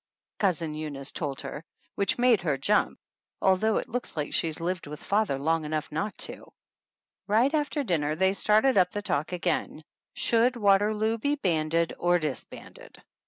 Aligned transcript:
'Cousin 0.39 0.73
Eunice 0.73 1.11
told 1.11 1.41
her, 1.41 1.63
which 1.93 2.17
made 2.17 2.41
her 2.41 2.57
jump, 2.57 2.97
although 3.39 3.77
it 3.77 3.87
looks 3.87 4.17
like 4.17 4.33
she 4.33 4.47
has 4.47 4.59
lived 4.59 4.87
with 4.87 4.99
father 5.03 5.37
long 5.37 5.63
enough 5.63 5.91
not 5.91 6.17
to. 6.17 6.51
Right 7.27 7.53
after 7.53 7.83
dinner 7.83 8.15
they 8.15 8.33
started 8.33 8.79
up 8.79 8.89
the 8.89 9.03
talk 9.03 9.31
181 9.31 9.31
THE 9.31 9.51
ANNALS 9.51 9.69
OF 9.69 9.73
ANN 9.75 9.75
again. 9.75 9.89
Should 10.15 10.55
Waterloo 10.55 11.17
be 11.19 11.35
banded 11.35 11.93
or 11.99 12.17
dis 12.17 12.45
banded? 12.45 12.99